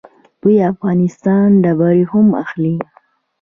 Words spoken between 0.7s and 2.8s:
افغانستان ډبرې هم اخلي.